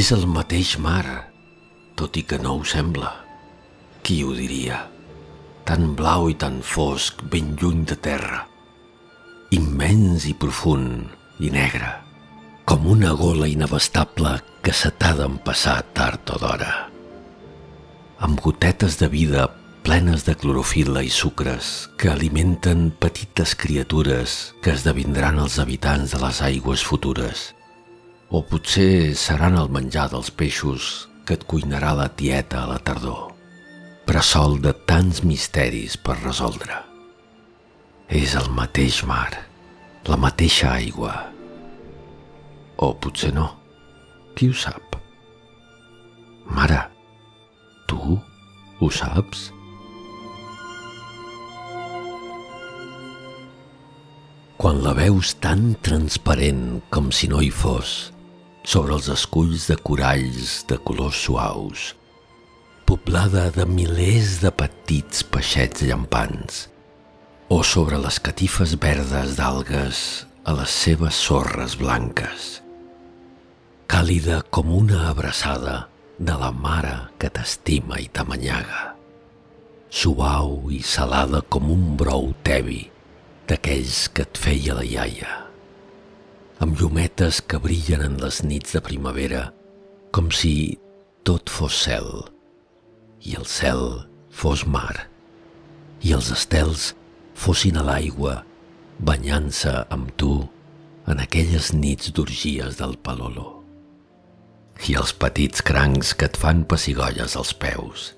És 0.00 0.14
el 0.16 0.22
mateix 0.32 0.78
mar, 0.80 1.26
tot 1.98 2.14
i 2.16 2.22
que 2.24 2.38
no 2.40 2.54
ho 2.56 2.60
sembla. 2.64 3.10
Qui 4.06 4.22
ho 4.24 4.30
diria? 4.32 4.78
Tan 5.68 5.90
blau 5.98 6.30
i 6.32 6.36
tan 6.40 6.60
fosc, 6.64 7.20
ben 7.32 7.50
lluny 7.60 7.82
de 7.90 7.98
terra. 8.06 8.38
Immens 9.52 10.24
i 10.30 10.32
profund 10.46 11.44
i 11.44 11.52
negre, 11.52 11.90
com 12.64 12.88
una 12.94 13.12
gola 13.18 13.50
inabastable 13.50 14.38
que 14.64 14.72
se 14.72 14.94
t'ha 14.96 15.12
d'empassar 15.20 15.76
tard 15.92 16.32
o 16.32 16.40
d'hora. 16.46 16.72
Amb 18.24 18.40
gotetes 18.40 18.96
de 19.04 19.12
vida 19.12 19.50
plenes 19.84 20.24
de 20.24 20.38
clorofil·la 20.38 21.04
i 21.04 21.12
sucres 21.12 21.90
que 22.00 22.08
alimenten 22.08 22.88
petites 23.04 23.52
criatures 23.52 24.40
que 24.64 24.72
esdevindran 24.78 25.44
els 25.44 25.60
habitants 25.60 26.16
de 26.16 26.24
les 26.24 26.44
aigües 26.52 26.88
futures. 26.88 27.50
O 28.30 28.44
potser 28.46 29.16
seran 29.18 29.56
el 29.58 29.72
menjar 29.74 30.04
dels 30.12 30.28
peixos 30.30 30.84
que 31.26 31.34
et 31.34 31.42
cuinarà 31.50 31.96
la 31.98 32.06
tieta 32.14 32.60
a 32.62 32.68
la 32.70 32.76
tardor. 32.78 33.32
Bressol 34.06 34.60
de 34.62 34.70
tants 34.86 35.24
misteris 35.26 35.96
per 35.98 36.14
resoldre. 36.20 36.76
És 38.06 38.36
el 38.38 38.46
mateix 38.54 39.00
mar, 39.02 39.32
la 40.06 40.18
mateixa 40.26 40.76
aigua. 40.76 41.14
O 42.78 42.92
potser 43.02 43.32
no. 43.34 43.48
Qui 44.38 44.52
ho 44.52 44.54
sap? 44.54 44.94
Mare, 46.54 46.84
tu 47.90 47.98
ho 48.14 48.92
saps? 48.94 49.48
Quan 54.54 54.80
la 54.86 54.94
veus 54.94 55.34
tan 55.42 55.74
transparent 55.82 56.64
com 56.94 57.10
si 57.10 57.26
no 57.26 57.42
hi 57.42 57.50
fos, 57.50 58.12
sobre 58.70 58.94
els 58.94 59.08
esculls 59.10 59.64
de 59.66 59.74
coralls 59.82 60.60
de 60.70 60.76
colors 60.86 61.18
suaus, 61.24 61.88
poblada 62.86 63.48
de 63.56 63.64
milers 63.66 64.36
de 64.44 64.52
petits 64.54 65.24
peixets 65.26 65.82
llampants, 65.88 66.68
o 67.50 67.64
sobre 67.66 67.98
les 67.98 68.20
catifes 68.22 68.76
verdes 68.78 69.34
d'algues 69.40 70.04
a 70.46 70.54
les 70.60 70.76
seves 70.84 71.18
sorres 71.18 71.74
blanques, 71.82 72.60
càlida 73.90 74.38
com 74.54 74.70
una 74.78 75.08
abraçada 75.10 75.88
de 76.22 76.38
la 76.38 76.54
mare 76.54 76.94
que 77.18 77.34
t'estima 77.34 77.98
i 77.98 78.06
t'amanyaga, 78.06 78.94
suau 79.90 80.70
i 80.70 80.78
salada 80.86 81.42
com 81.42 81.74
un 81.74 81.96
brou 81.98 82.30
tebi, 82.46 82.84
d'aquells 83.50 84.04
que 84.14 84.30
et 84.30 84.46
feia 84.46 84.78
la 84.78 84.86
iaia, 84.86 85.49
amb 86.60 86.76
llumetes 86.76 87.40
que 87.48 87.58
brillen 87.58 88.02
en 88.04 88.18
les 88.20 88.42
nits 88.44 88.76
de 88.76 88.82
primavera, 88.84 89.46
com 90.12 90.28
si 90.28 90.76
tot 91.24 91.48
fos 91.48 91.76
cel, 91.86 92.10
i 93.24 93.36
el 93.38 93.46
cel 93.48 93.84
fos 94.28 94.66
mar, 94.68 95.08
i 96.04 96.12
els 96.16 96.28
estels 96.34 96.90
fossin 97.32 97.80
a 97.80 97.84
l'aigua, 97.86 98.42
banyant-se 99.00 99.72
amb 99.88 100.12
tu 100.20 100.34
en 101.08 101.22
aquelles 101.24 101.72
nits 101.72 102.12
d'orgies 102.12 102.76
del 102.80 102.98
Palolo. 103.00 103.48
I 104.88 104.96
els 105.00 105.12
petits 105.16 105.64
crancs 105.64 106.12
que 106.16 106.28
et 106.28 106.36
fan 106.40 106.64
pessigolles 106.68 107.36
als 107.36 107.52
peus. 107.56 108.10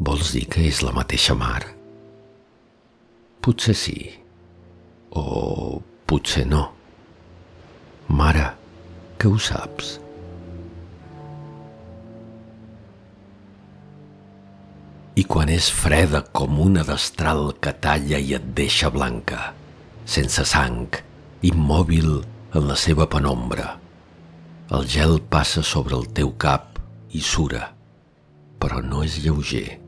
Vols 0.00 0.32
dir 0.32 0.44
que 0.52 0.64
és 0.68 0.82
la 0.84 0.92
mateixa 0.96 1.36
mar? 1.36 1.62
Potser 3.40 3.76
sí. 3.76 4.00
O 5.16 5.80
potser 6.08 6.44
no. 6.48 6.75
Mare, 8.08 8.52
que 9.18 9.28
ho 9.28 9.38
saps? 9.38 9.96
I 15.16 15.24
quan 15.24 15.50
és 15.50 15.66
freda 15.72 16.20
com 16.36 16.60
una 16.60 16.84
destral 16.86 17.50
que 17.58 17.72
talla 17.82 18.20
i 18.20 18.34
et 18.36 18.46
deixa 18.54 18.92
blanca, 18.92 19.50
sense 20.04 20.44
sang, 20.46 20.86
immòbil 21.42 22.20
en 22.54 22.68
la 22.68 22.76
seva 22.78 23.08
penombra. 23.10 23.74
El 24.76 24.86
gel 24.90 25.18
passa 25.30 25.62
sobre 25.66 25.96
el 25.98 26.06
teu 26.14 26.30
cap 26.38 26.78
i 27.10 27.22
sura, 27.24 27.72
però 28.62 28.82
no 28.84 29.02
és 29.06 29.18
lleuger. 29.24 29.80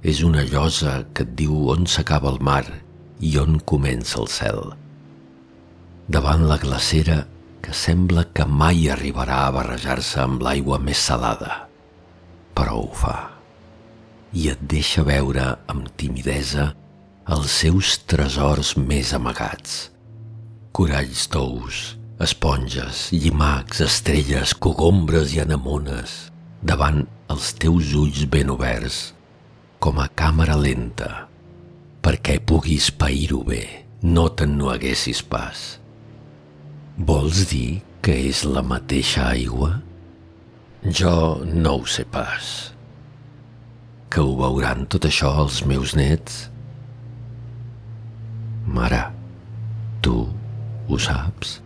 És 0.00 0.22
una 0.24 0.42
llosa 0.48 1.02
que 1.12 1.26
et 1.26 1.34
diu 1.36 1.68
on 1.68 1.84
s'acaba 1.84 2.30
el 2.32 2.38
mar 2.40 2.64
i 3.20 3.34
on 3.36 3.58
comença 3.68 4.16
el 4.22 4.30
cel. 4.32 4.62
Davant 6.08 6.46
la 6.48 6.56
glacera 6.62 7.18
que 7.62 7.74
sembla 7.76 8.24
que 8.34 8.46
mai 8.46 8.88
arribarà 8.92 9.44
a 9.46 9.52
barrejar-se 9.54 10.20
amb 10.22 10.42
l'aigua 10.44 10.78
més 10.82 11.00
salada, 11.10 11.66
però 12.56 12.80
ho 12.82 12.90
fa. 12.96 13.16
I 14.32 14.50
et 14.52 14.60
deixa 14.72 15.04
veure 15.06 15.46
amb 15.70 15.88
timidesa 16.00 16.70
els 17.30 17.54
seus 17.62 17.96
tresors 18.10 18.76
més 18.78 19.12
amagats. 19.14 19.90
Coralls 20.74 21.26
tous, 21.30 21.80
esponges, 22.22 23.08
llimacs, 23.14 23.80
estrelles, 23.86 24.54
cogombres 24.54 25.34
i 25.34 25.40
anemones, 25.42 26.30
davant 26.62 27.02
els 27.32 27.52
teus 27.58 27.94
ulls 27.96 28.26
ben 28.30 28.52
oberts, 28.52 29.10
com 29.80 29.98
a 29.98 30.08
càmera 30.12 30.58
lenta, 30.60 31.26
perquè 32.04 32.38
puguis 32.44 32.90
pair-ho 32.92 33.42
bé, 33.46 33.64
no 34.02 34.28
te'n 34.36 34.58
no 34.58 34.70
haguessis 34.72 35.22
pas. 35.24 35.79
Vols 37.00 37.46
dir 37.48 37.80
que 38.04 38.12
és 38.28 38.42
la 38.44 38.60
mateixa 38.60 39.30
aigua? 39.30 39.70
Jo 40.84 41.12
no 41.48 41.78
ho 41.78 41.86
sé 41.88 42.04
pas. 42.04 42.50
Que 44.12 44.20
ho 44.20 44.34
veuran 44.36 44.84
tot 44.92 45.06
això 45.08 45.30
els 45.40 45.62
meus 45.70 45.94
nets? 45.96 46.42
Mare, 48.68 49.00
tu 50.04 50.26
ho 50.88 51.00
saps? 51.00 51.56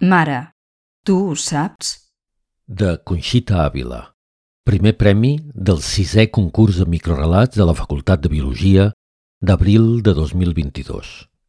Mare, 0.00 0.54
tu 1.04 1.14
ho 1.28 1.34
saps? 1.36 1.90
De 2.64 2.94
Conxita 3.04 3.58
Àvila. 3.66 3.98
Primer 4.64 4.94
premi 4.96 5.34
del 5.52 5.82
sisè 5.84 6.24
concurs 6.32 6.78
de 6.80 6.86
microrelats 6.88 7.60
de 7.60 7.66
la 7.68 7.74
Facultat 7.76 8.22
de 8.24 8.30
Biologia 8.32 8.86
d'abril 9.44 10.00
de 10.00 10.14
2022. 10.16 11.28